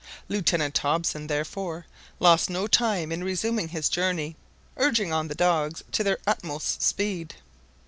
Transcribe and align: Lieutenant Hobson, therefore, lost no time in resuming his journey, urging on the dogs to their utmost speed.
Lieutenant 0.29 0.75
Hobson, 0.79 1.27
therefore, 1.27 1.85
lost 2.19 2.49
no 2.49 2.65
time 2.65 3.11
in 3.11 3.23
resuming 3.23 3.67
his 3.67 3.87
journey, 3.87 4.35
urging 4.77 5.13
on 5.13 5.27
the 5.27 5.35
dogs 5.35 5.83
to 5.91 6.03
their 6.03 6.17
utmost 6.25 6.81
speed. 6.81 7.35